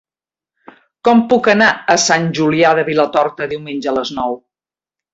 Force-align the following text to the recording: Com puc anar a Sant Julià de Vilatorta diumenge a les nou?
Com 1.07 1.21
puc 1.33 1.51
anar 1.53 1.69
a 1.95 1.99
Sant 2.05 2.27
Julià 2.41 2.75
de 2.83 2.89
Vilatorta 2.91 3.53
diumenge 3.55 3.93
a 3.93 3.99
les 4.03 4.17
nou? 4.21 4.39